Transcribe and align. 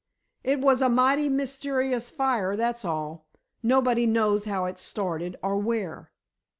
"It 0.43 0.59
was 0.59 0.81
a 0.81 0.89
mighty 0.89 1.29
mysterious 1.29 2.09
fire, 2.09 2.55
that's 2.55 2.83
all. 2.83 3.27
Nobody 3.61 4.07
knows 4.07 4.45
how 4.45 4.65
it 4.65 4.79
started, 4.79 5.35
or 5.43 5.57
where." 5.57 6.09